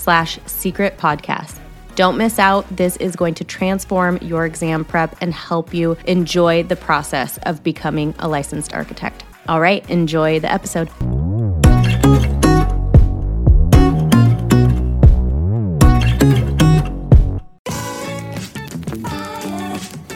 slash 0.00 0.38
secret 0.46 0.96
podcast. 0.96 1.58
Don't 1.94 2.16
miss 2.16 2.38
out. 2.38 2.66
This 2.74 2.96
is 2.96 3.14
going 3.14 3.34
to 3.34 3.44
transform 3.44 4.16
your 4.22 4.46
exam 4.46 4.84
prep 4.84 5.14
and 5.20 5.34
help 5.34 5.74
you 5.74 5.98
enjoy 6.06 6.62
the 6.62 6.76
process 6.76 7.38
of 7.42 7.62
becoming 7.62 8.14
a 8.18 8.26
licensed 8.26 8.72
architect. 8.72 9.24
All 9.46 9.60
right, 9.60 9.88
enjoy 9.90 10.40
the 10.40 10.50
episode. 10.50 10.88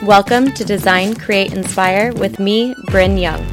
Welcome 0.03 0.53
to 0.53 0.65
Design, 0.65 1.15
Create, 1.15 1.53
Inspire 1.53 2.13
with 2.15 2.39
me, 2.39 2.75
Bryn 2.87 3.19
Young. 3.19 3.45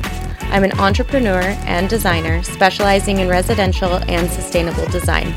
I'm 0.43 0.63
an 0.63 0.77
entrepreneur 0.79 1.41
and 1.41 1.89
designer 1.89 2.43
specializing 2.43 3.19
in 3.19 3.27
residential 3.27 3.95
and 4.09 4.29
sustainable 4.29 4.85
design. 4.87 5.33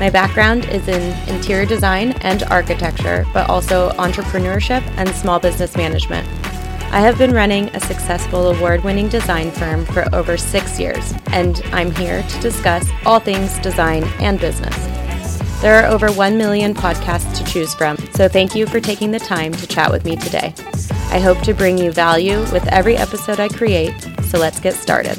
My 0.00 0.08
background 0.08 0.64
is 0.70 0.88
in 0.88 1.12
interior 1.28 1.66
design 1.66 2.12
and 2.22 2.42
architecture, 2.44 3.26
but 3.34 3.50
also 3.50 3.90
entrepreneurship 3.90 4.80
and 4.96 5.06
small 5.10 5.38
business 5.38 5.76
management. 5.76 6.26
I 6.90 7.00
have 7.00 7.18
been 7.18 7.34
running 7.34 7.68
a 7.68 7.80
successful 7.80 8.48
award 8.48 8.82
winning 8.82 9.10
design 9.10 9.50
firm 9.50 9.84
for 9.84 10.06
over 10.14 10.38
six 10.38 10.80
years, 10.80 11.12
and 11.32 11.60
I'm 11.66 11.94
here 11.94 12.22
to 12.22 12.40
discuss 12.40 12.88
all 13.04 13.20
things 13.20 13.58
design 13.58 14.04
and 14.20 14.40
business. 14.40 14.74
There 15.60 15.74
are 15.74 15.92
over 15.92 16.10
1 16.10 16.38
million 16.38 16.72
podcasts 16.72 17.36
to 17.36 17.44
choose 17.44 17.74
from, 17.74 17.98
so 18.14 18.26
thank 18.26 18.54
you 18.54 18.66
for 18.66 18.80
taking 18.80 19.10
the 19.10 19.18
time 19.18 19.52
to 19.52 19.66
chat 19.66 19.90
with 19.90 20.06
me 20.06 20.16
today. 20.16 20.54
I 21.10 21.20
hope 21.20 21.42
to 21.42 21.52
bring 21.52 21.76
you 21.76 21.92
value 21.92 22.40
with 22.52 22.66
every 22.68 22.96
episode 22.96 23.38
I 23.38 23.48
create, 23.48 23.94
so 24.22 24.38
let's 24.38 24.60
get 24.60 24.72
started. 24.72 25.18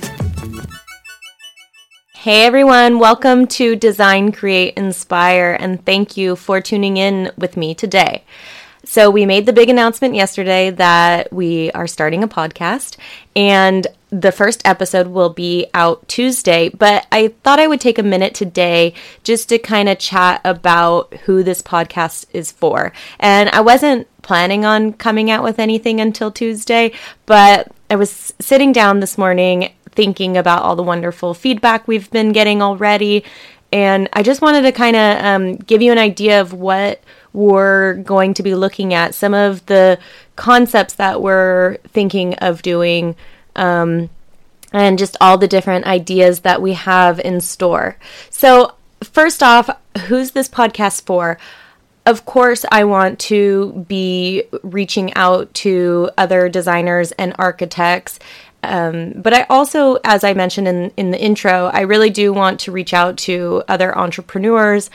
Hey 2.22 2.46
everyone, 2.46 3.00
welcome 3.00 3.48
to 3.48 3.76
Design, 3.76 4.32
Create, 4.32 4.76
Inspire, 4.78 5.58
and 5.60 5.84
thank 5.84 6.18
you 6.18 6.36
for 6.36 6.62
tuning 6.62 6.98
in 6.98 7.32
with 7.36 7.58
me 7.58 7.74
today. 7.74 8.24
So, 8.86 9.10
we 9.10 9.26
made 9.26 9.48
the 9.48 9.54
big 9.54 9.72
announcement 9.72 10.14
yesterday 10.14 10.70
that 10.70 11.34
we 11.34 11.72
are 11.72 11.88
starting 11.88 12.22
a 12.22 12.28
podcast, 12.28 12.98
and 13.36 13.88
the 14.12 14.32
first 14.32 14.62
episode 14.66 15.08
will 15.08 15.32
be 15.32 15.66
out 15.74 16.08
Tuesday. 16.08 16.70
But 16.70 17.08
I 17.12 17.30
thought 17.42 17.60
I 17.60 17.66
would 17.66 17.82
take 17.82 17.98
a 17.98 18.04
minute 18.04 18.36
today 18.36 18.94
just 19.24 19.50
to 19.50 19.58
kind 19.58 19.90
of 19.90 19.98
chat 19.98 20.42
about 20.46 21.12
who 21.26 21.42
this 21.42 21.64
podcast 21.64 22.28
is 22.34 22.52
for. 22.52 22.94
And 23.20 23.50
I 23.50 23.62
wasn't 23.62 24.08
planning 24.22 24.64
on 24.64 24.94
coming 24.94 25.32
out 25.32 25.44
with 25.44 25.58
anything 25.58 26.00
until 26.00 26.30
Tuesday, 26.30 26.92
but 27.26 27.72
I 27.90 27.96
was 27.96 28.32
sitting 28.40 28.74
down 28.74 29.00
this 29.00 29.18
morning 29.18 29.74
thinking 30.02 30.36
about 30.36 30.64
all 30.64 30.76
the 30.76 30.82
wonderful 30.82 31.36
feedback 31.36 31.88
we've 31.88 32.10
been 32.10 32.32
getting 32.32 32.60
already. 32.60 33.24
And 33.72 34.10
I 34.14 34.24
just 34.24 34.42
wanted 34.42 34.64
to 34.64 34.72
kind 34.72 34.96
of 34.96 35.24
um, 35.24 35.56
give 35.58 35.84
you 35.84 35.92
an 35.92 36.00
idea 36.00 36.42
of 36.42 36.54
what 36.54 37.04
we're 37.34 37.98
going 37.98 38.34
to 38.34 38.42
be 38.42 38.56
looking 38.56 38.96
at, 38.96 39.14
some 39.14 39.36
of 39.36 39.64
the 39.68 40.00
concepts 40.38 40.96
that 40.96 41.22
we're 41.22 41.78
thinking 41.90 42.34
of 42.40 42.64
doing, 42.64 43.16
um, 43.56 44.10
and 44.74 44.98
just 44.98 45.18
all 45.22 45.38
the 45.38 45.48
different 45.48 45.86
ideas 45.86 46.40
that 46.40 46.64
we 46.64 46.74
have 46.74 47.20
in 47.20 47.40
store. 47.40 47.96
So, 48.32 48.74
first 49.04 49.44
off, 49.44 49.70
who's 50.08 50.32
this 50.32 50.50
podcast 50.50 51.06
for? 51.06 51.38
Of 52.08 52.26
course, 52.26 52.66
I 52.72 52.86
want 52.86 53.20
to 53.20 53.86
be 53.88 54.46
reaching 54.64 55.14
out 55.14 55.54
to 55.66 56.10
other 56.18 56.50
designers 56.50 57.12
and 57.12 57.36
architects 57.38 58.18
um, 58.64 59.14
but 59.16 59.34
I 59.34 59.46
also, 59.50 59.98
as 60.04 60.24
I 60.24 60.34
mentioned 60.34 60.68
in, 60.68 60.92
in 60.98 61.12
the 61.12 61.22
intro, 61.22 61.72
I 61.74 61.82
really 61.82 62.10
do 62.10 62.32
want 62.34 62.60
to 62.62 62.72
reach 62.72 62.94
out 62.94 63.18
to 63.20 63.64
other 63.68 63.98
entrepreneurs 63.98 64.90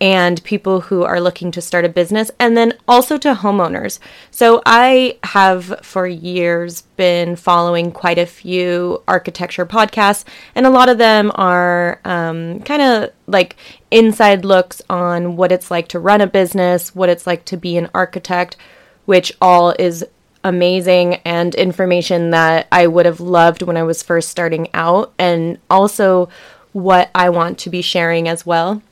and 0.00 0.42
people 0.44 0.82
who 0.82 1.02
are 1.02 1.20
looking 1.20 1.50
to 1.50 1.60
start 1.60 1.84
a 1.84 1.88
business, 1.88 2.30
and 2.38 2.56
then 2.56 2.72
also 2.86 3.18
to 3.18 3.34
homeowners. 3.34 3.98
So 4.30 4.62
I 4.64 5.18
have 5.24 5.80
for 5.82 6.06
years 6.06 6.82
been 6.96 7.34
following 7.34 7.90
quite 7.90 8.18
a 8.18 8.26
few 8.26 9.02
architecture 9.08 9.66
podcasts, 9.66 10.24
and 10.54 10.66
a 10.66 10.70
lot 10.70 10.88
of 10.88 10.98
them 10.98 11.32
are 11.34 12.00
um, 12.04 12.60
kind 12.60 12.80
of 12.80 13.10
like 13.26 13.56
inside 13.90 14.44
looks 14.44 14.80
on 14.88 15.36
what 15.36 15.50
it's 15.50 15.70
like 15.70 15.88
to 15.88 15.98
run 15.98 16.20
a 16.20 16.28
business, 16.28 16.94
what 16.94 17.08
it's 17.08 17.26
like 17.26 17.44
to 17.46 17.56
be 17.56 17.76
an 17.76 17.90
architect, 17.92 18.56
which 19.04 19.32
all 19.40 19.74
is 19.80 20.04
amazing 20.48 21.16
and 21.24 21.54
information 21.54 22.30
that 22.30 22.66
I 22.72 22.86
would 22.86 23.06
have 23.06 23.20
loved 23.20 23.62
when 23.62 23.76
I 23.76 23.82
was 23.82 24.02
first 24.02 24.30
starting 24.30 24.68
out, 24.74 25.12
and 25.18 25.58
also 25.70 26.28
what 26.72 27.10
I 27.14 27.30
want 27.30 27.58
to 27.58 27.70
be 27.70 27.82
sharing 27.82 28.28
as 28.28 28.44
well. 28.44 28.82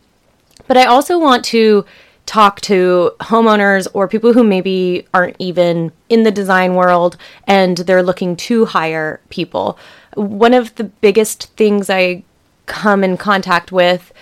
But 0.67 0.77
I 0.77 0.85
also 0.85 1.19
want 1.19 1.45
to 1.47 1.85
talk 2.27 2.61
to 2.61 3.13
homeowners 3.21 3.87
or 3.95 4.09
people 4.09 4.33
who 4.33 4.43
maybe 4.43 5.07
aren't 5.15 5.37
even 5.39 5.93
in 6.09 6.25
the 6.25 6.31
design 6.31 6.75
world 6.75 7.17
and 7.47 7.77
they're 7.79 8.03
looking 8.03 8.35
to 8.35 8.65
hire 8.65 9.21
people. 9.29 9.79
One 10.15 10.53
of 10.53 10.75
the 10.75 10.85
biggest 10.85 11.45
things 11.57 11.89
I 11.89 12.25
come 12.67 13.05
in 13.05 13.17
contact 13.17 13.71
with, 13.71 14.13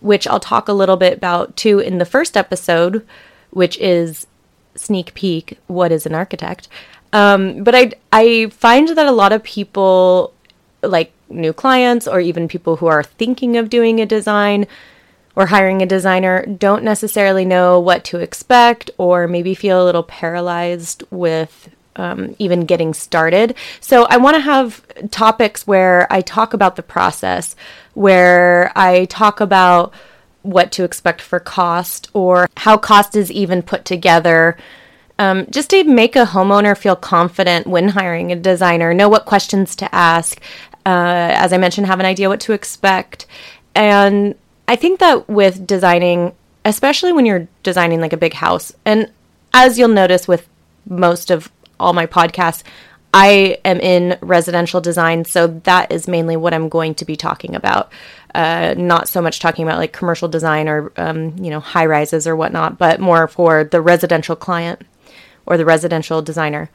which 0.00 0.26
I'll 0.26 0.40
talk 0.40 0.66
a 0.66 0.72
little 0.72 0.96
bit 0.96 1.12
about 1.12 1.56
too 1.56 1.78
in 1.78 1.98
the 1.98 2.04
first 2.04 2.36
episode, 2.36 3.06
which 3.50 3.78
is 3.78 4.26
sneak 4.74 5.14
peek 5.14 5.58
what 5.66 5.92
is 5.92 6.06
an 6.06 6.14
architect. 6.14 6.68
Um, 7.12 7.62
but 7.62 7.74
I 7.74 7.92
I 8.12 8.48
find 8.50 8.88
that 8.88 9.06
a 9.06 9.12
lot 9.12 9.32
of 9.32 9.42
people 9.42 10.32
like 10.82 11.12
new 11.28 11.52
clients 11.52 12.06
or 12.06 12.20
even 12.20 12.48
people 12.48 12.76
who 12.76 12.86
are 12.86 13.02
thinking 13.02 13.56
of 13.56 13.70
doing 13.70 14.00
a 14.00 14.06
design 14.06 14.66
or 15.36 15.46
hiring 15.46 15.82
a 15.82 15.86
designer 15.86 16.44
don't 16.46 16.84
necessarily 16.84 17.44
know 17.44 17.80
what 17.80 18.04
to 18.04 18.18
expect 18.18 18.90
or 18.98 19.26
maybe 19.26 19.54
feel 19.54 19.82
a 19.82 19.86
little 19.86 20.02
paralyzed 20.02 21.02
with 21.10 21.70
um, 21.96 22.34
even 22.38 22.66
getting 22.66 22.92
started. 22.94 23.54
So 23.80 24.04
I 24.04 24.16
want 24.16 24.34
to 24.36 24.40
have 24.40 24.84
topics 25.10 25.66
where 25.66 26.12
I 26.12 26.20
talk 26.20 26.52
about 26.54 26.76
the 26.76 26.82
process, 26.82 27.56
where 27.94 28.72
I 28.76 29.06
talk 29.06 29.40
about 29.40 29.92
what 30.44 30.70
to 30.72 30.84
expect 30.84 31.20
for 31.20 31.40
cost 31.40 32.08
or 32.12 32.48
how 32.58 32.76
cost 32.76 33.16
is 33.16 33.32
even 33.32 33.62
put 33.62 33.84
together. 33.84 34.56
Um, 35.18 35.46
just 35.50 35.70
to 35.70 35.84
make 35.84 36.16
a 36.16 36.26
homeowner 36.26 36.76
feel 36.76 36.96
confident 36.96 37.66
when 37.66 37.88
hiring 37.88 38.30
a 38.30 38.36
designer, 38.36 38.92
know 38.92 39.08
what 39.08 39.24
questions 39.24 39.74
to 39.76 39.92
ask. 39.94 40.40
Uh, 40.86 41.32
as 41.34 41.52
I 41.52 41.58
mentioned, 41.58 41.86
have 41.86 42.00
an 42.00 42.06
idea 42.06 42.28
what 42.28 42.40
to 42.40 42.52
expect. 42.52 43.26
And 43.74 44.34
I 44.68 44.76
think 44.76 45.00
that 45.00 45.28
with 45.28 45.66
designing, 45.66 46.32
especially 46.64 47.12
when 47.12 47.26
you're 47.26 47.48
designing 47.62 48.00
like 48.00 48.12
a 48.12 48.18
big 48.18 48.34
house, 48.34 48.72
and 48.84 49.10
as 49.54 49.78
you'll 49.78 49.88
notice 49.88 50.28
with 50.28 50.46
most 50.86 51.30
of 51.30 51.50
all 51.80 51.92
my 51.94 52.06
podcasts, 52.06 52.62
I 53.16 53.58
am 53.64 53.78
in 53.78 54.18
residential 54.22 54.80
design, 54.80 55.24
so 55.24 55.46
that 55.46 55.92
is 55.92 56.08
mainly 56.08 56.36
what 56.36 56.52
I'm 56.52 56.68
going 56.68 56.96
to 56.96 57.04
be 57.04 57.14
talking 57.14 57.54
about. 57.54 57.92
Uh, 58.34 58.74
not 58.76 59.08
so 59.08 59.22
much 59.22 59.38
talking 59.38 59.64
about 59.64 59.78
like 59.78 59.92
commercial 59.92 60.26
design 60.26 60.68
or 60.68 60.92
um, 60.96 61.36
you 61.38 61.48
know 61.48 61.60
high 61.60 61.86
rises 61.86 62.26
or 62.26 62.34
whatnot, 62.34 62.76
but 62.76 62.98
more 62.98 63.28
for 63.28 63.62
the 63.62 63.80
residential 63.80 64.34
client 64.34 64.82
or 65.46 65.56
the 65.56 65.64
residential 65.64 66.22
designer. 66.22 66.70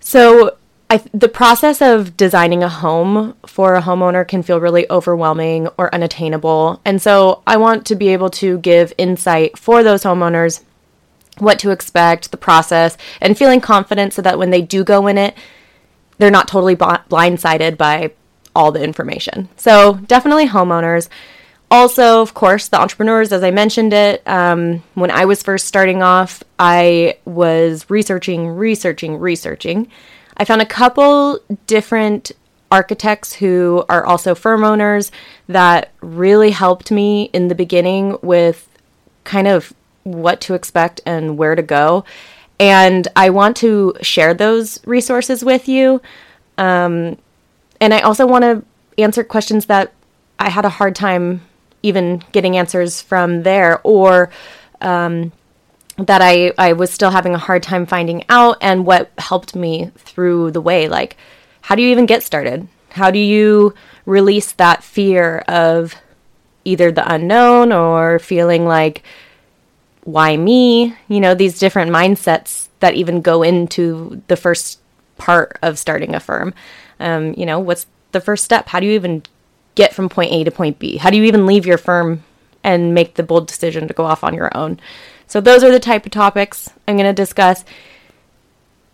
So 0.00 0.58
I, 0.90 0.98
the 1.14 1.30
process 1.30 1.80
of 1.80 2.14
designing 2.14 2.62
a 2.62 2.68
home 2.68 3.34
for 3.46 3.74
a 3.74 3.80
homeowner 3.80 4.28
can 4.28 4.42
feel 4.42 4.60
really 4.60 4.84
overwhelming 4.90 5.68
or 5.78 5.92
unattainable, 5.94 6.82
and 6.84 7.00
so 7.00 7.42
I 7.46 7.56
want 7.56 7.86
to 7.86 7.94
be 7.94 8.08
able 8.08 8.28
to 8.30 8.58
give 8.58 8.92
insight 8.98 9.58
for 9.58 9.82
those 9.82 10.02
homeowners 10.02 10.62
what 11.38 11.58
to 11.60 11.70
expect, 11.70 12.30
the 12.30 12.36
process, 12.36 12.96
and 13.20 13.36
feeling 13.36 13.60
confident 13.60 14.12
so 14.12 14.22
that 14.22 14.38
when 14.38 14.50
they 14.50 14.62
do 14.62 14.84
go 14.84 15.06
in 15.06 15.18
it, 15.18 15.36
they're 16.18 16.30
not 16.30 16.48
totally 16.48 16.76
blindsided 16.76 17.76
by 17.76 18.12
all 18.54 18.70
the 18.70 18.82
information. 18.82 19.48
So, 19.56 19.94
definitely 20.06 20.48
homeowners. 20.48 21.08
Also, 21.70 22.22
of 22.22 22.34
course, 22.34 22.68
the 22.68 22.80
entrepreneurs, 22.80 23.32
as 23.32 23.42
I 23.42 23.50
mentioned 23.50 23.92
it, 23.92 24.22
um, 24.26 24.82
when 24.94 25.10
I 25.10 25.24
was 25.24 25.42
first 25.42 25.66
starting 25.66 26.02
off, 26.02 26.42
I 26.58 27.18
was 27.24 27.90
researching, 27.90 28.46
researching, 28.48 29.16
researching. 29.16 29.88
I 30.36 30.44
found 30.44 30.62
a 30.62 30.66
couple 30.66 31.40
different 31.66 32.30
architects 32.70 33.34
who 33.34 33.84
are 33.88 34.04
also 34.04 34.34
firm 34.34 34.64
owners 34.64 35.10
that 35.48 35.92
really 36.00 36.50
helped 36.50 36.90
me 36.90 37.24
in 37.32 37.48
the 37.48 37.54
beginning 37.54 38.18
with 38.22 38.68
kind 39.24 39.48
of 39.48 39.72
what 40.04 40.40
to 40.42 40.54
expect 40.54 41.00
and 41.04 41.36
where 41.36 41.54
to 41.54 41.62
go. 41.62 42.04
And 42.60 43.08
I 43.16 43.30
want 43.30 43.56
to 43.58 43.94
share 44.00 44.32
those 44.32 44.84
resources 44.86 45.44
with 45.44 45.68
you. 45.68 46.00
Um, 46.56 47.18
and 47.80 47.92
I 47.92 48.00
also 48.00 48.26
want 48.26 48.42
to 48.42 48.64
answer 48.96 49.24
questions 49.24 49.66
that 49.66 49.92
I 50.38 50.50
had 50.50 50.64
a 50.64 50.68
hard 50.70 50.94
time 50.94 51.40
even 51.82 52.22
getting 52.32 52.56
answers 52.56 53.02
from 53.02 53.42
there 53.42 53.80
or 53.82 54.30
um, 54.80 55.32
that 55.98 56.22
I, 56.22 56.52
I 56.58 56.72
was 56.72 56.90
still 56.90 57.10
having 57.10 57.34
a 57.34 57.38
hard 57.38 57.62
time 57.62 57.86
finding 57.86 58.24
out 58.28 58.56
and 58.60 58.86
what 58.86 59.10
helped 59.18 59.54
me 59.54 59.90
through 59.96 60.52
the 60.52 60.60
way. 60.60 60.88
Like, 60.88 61.16
how 61.60 61.74
do 61.74 61.82
you 61.82 61.88
even 61.88 62.06
get 62.06 62.22
started? 62.22 62.68
How 62.90 63.10
do 63.10 63.18
you 63.18 63.74
release 64.06 64.52
that 64.52 64.82
fear 64.82 65.38
of 65.48 65.94
either 66.64 66.90
the 66.90 67.12
unknown 67.12 67.72
or 67.72 68.18
feeling 68.18 68.64
like, 68.64 69.02
why 70.04 70.36
me? 70.36 70.94
You 71.08 71.20
know, 71.20 71.34
these 71.34 71.58
different 71.58 71.90
mindsets 71.90 72.68
that 72.80 72.94
even 72.94 73.22
go 73.22 73.42
into 73.42 74.22
the 74.28 74.36
first 74.36 74.80
part 75.16 75.58
of 75.62 75.78
starting 75.78 76.14
a 76.14 76.20
firm. 76.20 76.54
Um, 77.00 77.34
you 77.34 77.46
know, 77.46 77.58
what's 77.58 77.86
the 78.12 78.20
first 78.20 78.44
step? 78.44 78.68
How 78.68 78.80
do 78.80 78.86
you 78.86 78.92
even 78.92 79.22
get 79.74 79.94
from 79.94 80.08
point 80.08 80.32
A 80.32 80.44
to 80.44 80.50
point 80.50 80.78
B? 80.78 80.96
How 80.96 81.10
do 81.10 81.16
you 81.16 81.24
even 81.24 81.46
leave 81.46 81.66
your 81.66 81.78
firm 81.78 82.22
and 82.62 82.94
make 82.94 83.14
the 83.14 83.22
bold 83.22 83.46
decision 83.46 83.88
to 83.88 83.94
go 83.94 84.04
off 84.04 84.22
on 84.22 84.34
your 84.34 84.54
own? 84.56 84.78
So, 85.26 85.40
those 85.40 85.64
are 85.64 85.72
the 85.72 85.80
type 85.80 86.06
of 86.06 86.12
topics 86.12 86.70
I'm 86.86 86.96
going 86.96 87.06
to 87.06 87.12
discuss 87.12 87.64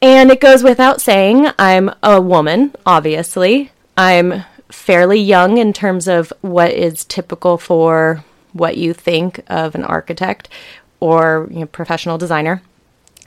and 0.02 0.30
it 0.30 0.40
goes 0.40 0.62
without 0.62 1.00
saying, 1.00 1.48
I'm 1.58 1.90
a 2.02 2.20
woman, 2.20 2.74
obviously. 2.86 3.70
I'm 3.98 4.44
fairly 4.70 5.20
young 5.20 5.58
in 5.58 5.72
terms 5.72 6.08
of 6.08 6.32
what 6.40 6.70
is 6.70 7.04
typical 7.04 7.58
for 7.58 8.24
what 8.52 8.76
you 8.76 8.94
think 8.94 9.42
of 9.48 9.74
an 9.74 9.84
architect 9.84 10.48
or 11.00 11.48
you 11.50 11.60
know, 11.60 11.66
professional 11.66 12.18
designer. 12.18 12.62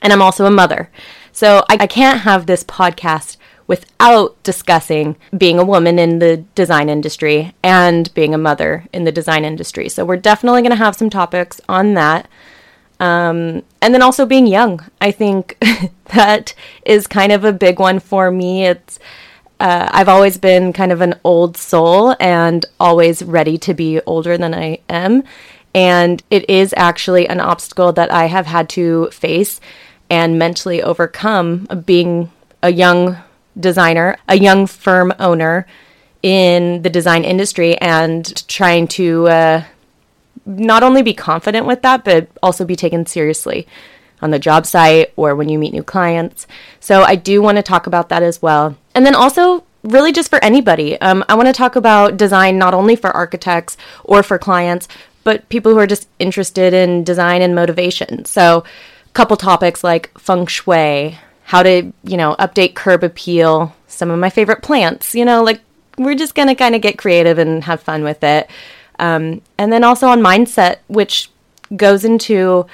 And 0.01 0.13
I'm 0.13 0.21
also 0.21 0.45
a 0.45 0.51
mother. 0.51 0.89
So 1.31 1.65
I, 1.69 1.77
I 1.81 1.87
can't 1.87 2.21
have 2.21 2.45
this 2.45 2.63
podcast 2.63 3.37
without 3.65 4.41
discussing 4.43 5.15
being 5.37 5.57
a 5.57 5.65
woman 5.65 5.97
in 5.97 6.19
the 6.19 6.37
design 6.55 6.89
industry 6.89 7.53
and 7.63 8.13
being 8.13 8.33
a 8.33 8.37
mother 8.37 8.85
in 8.91 9.05
the 9.05 9.11
design 9.11 9.45
industry. 9.45 9.87
So 9.89 10.03
we're 10.05 10.17
definitely 10.17 10.61
going 10.61 10.71
to 10.71 10.77
have 10.77 10.95
some 10.95 11.09
topics 11.09 11.61
on 11.69 11.93
that. 11.93 12.27
Um, 12.99 13.63
and 13.81 13.93
then 13.93 14.01
also 14.01 14.25
being 14.25 14.47
young. 14.47 14.85
I 15.01 15.11
think 15.11 15.57
that 16.13 16.53
is 16.85 17.07
kind 17.07 17.31
of 17.31 17.43
a 17.43 17.53
big 17.53 17.79
one 17.79 17.99
for 17.99 18.31
me. 18.31 18.65
It's 18.65 18.99
uh, 19.59 19.87
I've 19.91 20.09
always 20.09 20.37
been 20.37 20.73
kind 20.73 20.91
of 20.91 20.99
an 20.99 21.15
old 21.23 21.55
soul 21.55 22.15
and 22.19 22.65
always 22.79 23.23
ready 23.23 23.57
to 23.59 23.73
be 23.73 24.01
older 24.01 24.37
than 24.37 24.53
I 24.53 24.79
am. 24.89 25.23
And 25.73 26.21
it 26.29 26.49
is 26.49 26.73
actually 26.77 27.27
an 27.27 27.39
obstacle 27.39 27.91
that 27.93 28.11
I 28.11 28.25
have 28.25 28.45
had 28.45 28.69
to 28.69 29.09
face 29.11 29.59
and 30.09 30.37
mentally 30.37 30.81
overcome 30.81 31.65
being 31.85 32.31
a 32.61 32.71
young 32.71 33.17
designer, 33.59 34.17
a 34.27 34.37
young 34.37 34.67
firm 34.67 35.13
owner 35.19 35.65
in 36.21 36.81
the 36.83 36.89
design 36.89 37.23
industry, 37.23 37.77
and 37.79 38.47
trying 38.47 38.87
to 38.87 39.27
uh, 39.27 39.63
not 40.45 40.83
only 40.83 41.01
be 41.01 41.13
confident 41.13 41.65
with 41.65 41.81
that, 41.81 42.03
but 42.03 42.27
also 42.41 42.65
be 42.65 42.75
taken 42.75 43.05
seriously 43.05 43.67
on 44.21 44.31
the 44.31 44.39
job 44.39 44.65
site 44.65 45.11
or 45.15 45.35
when 45.35 45.49
you 45.49 45.59
meet 45.59 45.73
new 45.73 45.83
clients. 45.83 46.47
So 46.79 47.03
I 47.03 47.15
do 47.15 47.41
want 47.41 47.57
to 47.57 47.63
talk 47.63 47.87
about 47.87 48.09
that 48.09 48.23
as 48.23 48.41
well. 48.41 48.77
And 48.95 49.05
then 49.05 49.15
also, 49.15 49.65
really 49.83 50.13
just 50.13 50.29
for 50.29 50.43
anybody, 50.43 50.99
um, 51.01 51.25
I 51.27 51.35
want 51.35 51.47
to 51.47 51.53
talk 51.53 51.75
about 51.75 52.15
design 52.15 52.57
not 52.57 52.73
only 52.73 52.95
for 52.95 53.11
architects 53.11 53.75
or 54.03 54.23
for 54.23 54.37
clients, 54.37 54.87
but 55.23 55.47
people 55.49 55.71
who 55.71 55.79
are 55.79 55.87
just 55.87 56.07
interested 56.19 56.73
in 56.73 57.03
design 57.03 57.41
and 57.41 57.55
motivation. 57.55 58.25
So, 58.25 58.63
a 59.05 59.09
couple 59.13 59.37
topics 59.37 59.83
like 59.83 60.17
feng 60.19 60.47
shui, 60.47 61.17
how 61.43 61.63
to, 61.63 61.91
you 62.03 62.17
know, 62.17 62.35
update 62.39 62.75
curb 62.75 63.03
appeal, 63.03 63.75
some 63.87 64.09
of 64.09 64.19
my 64.19 64.29
favorite 64.29 64.63
plants, 64.63 65.13
you 65.13 65.25
know, 65.25 65.43
like 65.43 65.61
we're 65.97 66.15
just 66.15 66.35
going 66.35 66.47
to 66.47 66.55
kind 66.55 66.75
of 66.75 66.81
get 66.81 66.97
creative 66.97 67.37
and 67.37 67.63
have 67.63 67.81
fun 67.81 68.03
with 68.03 68.23
it. 68.23 68.49
Um, 68.99 69.41
and 69.57 69.71
then 69.71 69.83
also 69.83 70.07
on 70.07 70.21
mindset, 70.21 70.77
which 70.87 71.29
goes 71.75 72.05
into 72.05 72.65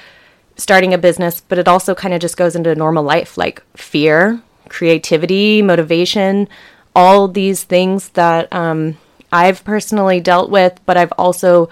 starting 0.56 0.92
a 0.92 0.98
business, 0.98 1.40
but 1.40 1.58
it 1.58 1.68
also 1.68 1.94
kind 1.94 2.14
of 2.14 2.20
just 2.20 2.36
goes 2.36 2.54
into 2.54 2.74
normal 2.74 3.02
life 3.02 3.38
like 3.38 3.62
fear, 3.76 4.40
creativity, 4.68 5.62
motivation, 5.62 6.48
all 6.94 7.28
these 7.28 7.64
things 7.64 8.10
that 8.10 8.52
um, 8.52 8.96
I've 9.32 9.64
personally 9.64 10.20
dealt 10.20 10.50
with, 10.50 10.78
but 10.86 10.96
I've 10.96 11.12
also 11.12 11.68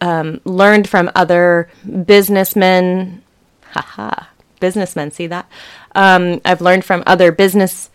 um, 0.00 0.40
learned 0.44 0.88
from 0.88 1.10
other 1.14 1.68
businessmen. 2.04 3.22
Haha, 3.72 4.26
businessmen, 4.60 5.10
see 5.10 5.26
that? 5.26 5.48
Um, 5.94 6.40
I've 6.44 6.60
learned 6.60 6.84
from 6.84 7.02
other 7.06 7.32
business 7.32 7.90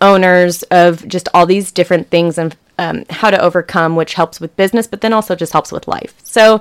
owners 0.00 0.62
of 0.64 1.06
just 1.06 1.28
all 1.34 1.46
these 1.46 1.72
different 1.72 2.08
things 2.08 2.38
and 2.38 2.56
um, 2.78 3.04
how 3.10 3.30
to 3.30 3.40
overcome, 3.40 3.96
which 3.96 4.14
helps 4.14 4.40
with 4.40 4.56
business, 4.56 4.86
but 4.86 5.02
then 5.02 5.12
also 5.12 5.34
just 5.34 5.52
helps 5.52 5.70
with 5.70 5.86
life. 5.86 6.14
So 6.22 6.60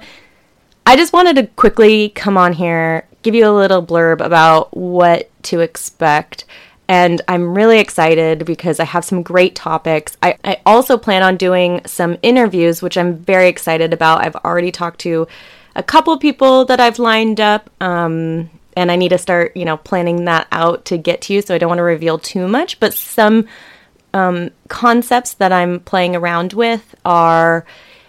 I 0.85 0.97
just 0.97 1.13
wanted 1.13 1.35
to 1.38 1.47
quickly 1.47 2.09
come 2.09 2.38
on 2.38 2.53
here, 2.53 3.07
give 3.21 3.35
you 3.35 3.47
a 3.47 3.56
little 3.56 3.85
blurb 3.85 4.19
about 4.19 4.75
what 4.75 5.29
to 5.44 5.61
expect. 5.61 6.45
And 6.89 7.21
I'm 7.27 7.53
really 7.53 7.77
excited 7.77 8.45
because 8.45 8.80
I 8.80 8.83
have 8.83 9.06
some 9.06 9.21
great 9.21 9.53
topics. 9.53 10.18
I, 10.24 10.38
I 10.44 10.59
also 10.65 10.97
plan 10.97 11.21
on 11.21 11.38
doing 11.38 11.81
some 11.86 12.18
interviews, 12.24 12.81
which 12.81 12.97
I'm 12.97 13.15
very 13.15 13.47
excited 13.47 13.94
about. 13.94 14.25
I've 14.25 14.36
already 14.38 14.71
talked 14.71 15.00
to 15.01 15.27
a 15.75 15.83
couple 15.83 16.18
people 16.18 16.65
that 16.65 16.80
I've 16.80 16.97
lined 16.97 17.39
up. 17.39 17.69
Um, 17.80 18.50
and 18.75 18.91
I 18.91 18.95
need 18.95 19.09
to 19.09 19.19
start, 19.19 19.56
you 19.56 19.65
know, 19.65 19.77
planning 19.77 20.25
that 20.25 20.47
out 20.51 20.85
to 20.85 20.97
get 20.97 21.21
to 21.23 21.33
you. 21.33 21.44
So 21.44 21.54
I 21.54 21.59
don't 21.59 21.69
want 21.69 21.78
to 21.78 21.83
reveal 21.83 22.18
too 22.18 22.47
much, 22.47 22.80
but 22.80 22.95
some 22.95 23.47
um, 24.16 24.49
concepts 24.68 25.33
that 25.35 25.52
I'm 25.52 25.81
playing 25.81 26.16
around 26.16 26.54
with 26.54 26.95
are 27.06 27.66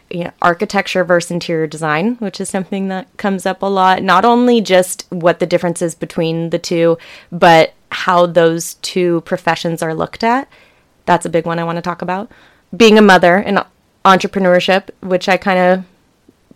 you 0.09 0.25
know, 0.25 0.31
architecture 0.40 1.04
versus 1.04 1.31
interior 1.31 1.66
design, 1.66 2.14
which 2.16 2.40
is 2.40 2.49
something 2.49 2.88
that 2.88 3.14
comes 3.19 3.45
up 3.45 3.62
a 3.62 3.66
lot. 3.66 4.02
Not 4.02 4.25
only 4.25 4.62
just 4.62 5.07
what 5.11 5.38
the 5.38 5.47
difference 5.47 5.83
is 5.83 5.95
between 5.95 6.50
the 6.50 6.59
two, 6.59 6.97
but 7.31 7.75
how 7.90 8.26
those 8.26 8.75
two 8.75 9.20
professions 9.23 9.82
are 9.82 9.94
looked 9.94 10.25
at. 10.25 10.49
That's 11.06 11.26
a 11.26 11.30
big 11.30 11.47
one 11.47 11.59
I 11.59 11.64
want 11.64 11.76
to 11.76 11.82
talk 11.82 12.02
about. 12.02 12.30
Being 12.76 12.99
a 12.99 13.02
mother 13.02 13.37
and 13.37 13.64
entrepreneurship, 14.04 14.90
which 15.00 15.28
I 15.28 15.37
kind 15.37 15.59
of 15.59 15.85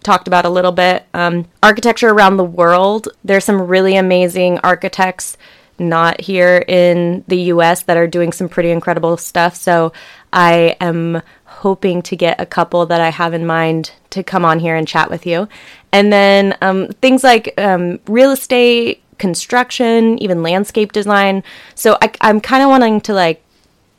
talked 0.02 0.28
about 0.28 0.44
a 0.44 0.50
little 0.50 0.72
bit. 0.72 1.06
Um, 1.14 1.48
architecture 1.62 2.10
around 2.10 2.36
the 2.36 2.44
world. 2.44 3.08
There's 3.24 3.44
some 3.44 3.62
really 3.62 3.96
amazing 3.96 4.58
architects 4.58 5.36
not 5.78 6.20
here 6.20 6.64
in 6.68 7.24
the 7.26 7.36
US 7.52 7.82
that 7.84 7.96
are 7.96 8.06
doing 8.06 8.32
some 8.32 8.48
pretty 8.48 8.70
incredible 8.70 9.16
stuff. 9.16 9.56
So 9.56 9.92
I 10.32 10.76
am 10.80 11.22
hoping 11.44 12.02
to 12.02 12.16
get 12.16 12.40
a 12.40 12.46
couple 12.46 12.86
that 12.86 13.00
I 13.00 13.10
have 13.10 13.34
in 13.34 13.46
mind 13.46 13.92
to 14.10 14.22
come 14.22 14.44
on 14.44 14.58
here 14.58 14.76
and 14.76 14.86
chat 14.86 15.10
with 15.10 15.26
you. 15.26 15.48
And 15.92 16.12
then 16.12 16.56
um, 16.60 16.88
things 17.00 17.24
like 17.24 17.54
um, 17.58 18.00
real 18.06 18.32
estate, 18.32 19.02
construction, 19.18 20.18
even 20.18 20.42
landscape 20.42 20.92
design. 20.92 21.42
So 21.74 21.96
I, 22.00 22.10
I'm 22.20 22.40
kind 22.40 22.62
of 22.62 22.68
wanting 22.68 23.00
to 23.02 23.14
like 23.14 23.42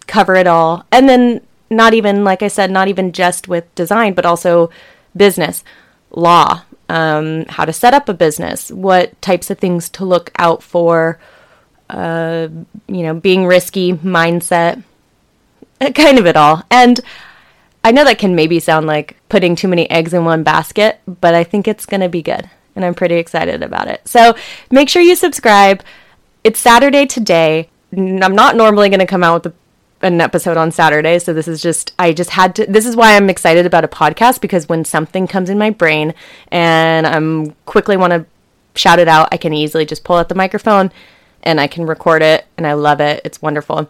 cover 0.08 0.36
it 0.36 0.48
all. 0.48 0.86
And 0.92 1.08
then 1.10 1.42
not 1.70 1.94
even, 1.94 2.24
like 2.24 2.44
I 2.44 2.48
said, 2.48 2.72
not 2.72 2.88
even 2.88 3.12
just 3.12 3.48
with 3.48 3.74
design, 3.76 4.14
but 4.14 4.26
also 4.26 4.70
business, 5.16 5.64
law, 6.12 6.64
um, 6.90 7.46
how 7.46 7.66
to 7.66 7.74
set 7.74 7.94
up 7.94 8.08
a 8.10 8.14
business, 8.14 8.72
what 8.72 9.20
types 9.22 9.50
of 9.50 9.58
things 9.58 9.90
to 9.90 10.06
look 10.06 10.32
out 10.38 10.62
for 10.62 11.20
uh, 11.90 12.48
you 12.88 13.04
know, 13.04 13.14
being 13.14 13.46
risky 13.46 13.94
mindset, 13.94 14.84
kind 15.96 16.18
of 16.18 16.26
it 16.26 16.36
all. 16.36 16.64
And 16.72 17.00
I 17.84 17.92
know 17.92 18.04
that 18.04 18.18
can 18.18 18.36
maybe 18.36 18.60
sound 18.60 18.88
like 18.88 19.18
putting 19.30 19.56
too 19.56 19.68
many 19.68 19.90
eggs 19.90 20.14
in 20.14 20.26
one 20.26 20.44
basket, 20.44 21.00
but 21.06 21.36
I 21.36 21.44
think 21.44 21.68
it's 21.68 21.86
going 21.86 22.02
to 22.02 22.10
be 22.10 22.22
good. 22.22 22.50
And 22.76 22.84
I'm 22.84 22.94
pretty 22.94 23.16
excited 23.16 23.64
about 23.64 23.88
it. 23.88 24.08
So 24.08 24.36
make 24.70 24.90
sure 24.90 25.02
you 25.02 25.16
subscribe. 25.16 25.84
It's 26.44 26.60
Saturday 26.60 27.06
today. 27.06 27.70
I'm 27.96 28.36
not 28.36 28.56
normally 28.56 28.90
going 28.90 29.00
to 29.00 29.06
come 29.06 29.24
out 29.24 29.44
with 29.46 29.54
an 30.02 30.20
episode 30.20 30.58
on 30.58 30.72
Saturday. 30.72 31.20
So 31.20 31.34
this 31.34 31.48
is 31.48 31.62
just, 31.62 31.94
I 31.98 32.12
just 32.12 32.32
had 32.32 32.56
to, 32.56 32.66
this 32.66 32.86
is 32.86 32.96
why 32.96 33.16
I'm 33.16 33.30
excited 33.30 33.66
about 33.66 33.86
a 33.86 33.88
podcast 33.88 34.42
because 34.42 34.68
when 34.68 34.84
something 34.84 35.26
comes 35.26 35.50
in 35.50 35.58
my 35.58 35.70
brain 35.70 36.14
and 36.50 37.08
I'm 37.08 37.52
quickly 37.66 37.96
want 37.96 38.12
to 38.12 38.26
shout 38.76 39.00
it 39.00 39.08
out. 39.08 39.30
I 39.32 39.38
can 39.38 39.54
easily 39.54 39.86
just 39.86 40.04
pull 40.04 40.18
out 40.18 40.30
the 40.30 40.36
microphone 40.36 40.92
and 41.44 41.62
I 41.62 41.68
can 41.68 41.86
record 41.86 42.24
it, 42.24 42.46
and 42.58 42.66
I 42.66 42.74
love 42.74 43.00
it. 43.00 43.22
It's 43.24 43.40
wonderful. 43.40 43.88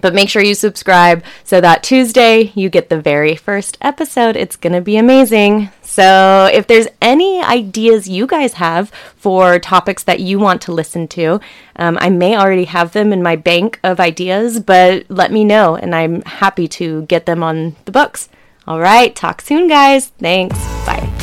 But 0.00 0.14
make 0.14 0.28
sure 0.28 0.42
you 0.42 0.54
subscribe 0.54 1.24
so 1.42 1.60
that 1.60 1.82
Tuesday 1.82 2.52
you 2.54 2.68
get 2.68 2.90
the 2.90 3.00
very 3.00 3.34
first 3.34 3.76
episode. 3.80 4.36
It's 4.36 4.54
going 4.54 4.72
to 4.72 4.80
be 4.80 4.96
amazing. 4.96 5.70
So, 5.96 6.50
if 6.52 6.66
there's 6.66 6.88
any 7.00 7.40
ideas 7.42 8.06
you 8.06 8.26
guys 8.26 8.52
have 8.54 8.90
for 9.16 9.58
topics 9.58 10.04
that 10.04 10.20
you 10.20 10.38
want 10.38 10.60
to 10.62 10.72
listen 10.72 11.08
to, 11.08 11.40
um, 11.76 11.96
I 12.02 12.10
may 12.10 12.36
already 12.36 12.66
have 12.66 12.92
them 12.92 13.14
in 13.14 13.22
my 13.22 13.34
bank 13.34 13.80
of 13.82 13.98
ideas, 13.98 14.60
but 14.60 15.06
let 15.08 15.32
me 15.32 15.42
know 15.42 15.74
and 15.74 15.94
I'm 15.94 16.20
happy 16.20 16.68
to 16.68 17.06
get 17.06 17.24
them 17.24 17.42
on 17.42 17.76
the 17.86 17.92
books. 17.92 18.28
All 18.66 18.78
right, 18.78 19.16
talk 19.16 19.40
soon, 19.40 19.68
guys. 19.68 20.08
Thanks. 20.18 20.58
Bye. 20.84 21.15